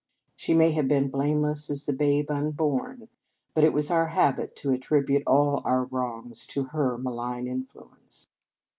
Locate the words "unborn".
2.31-3.07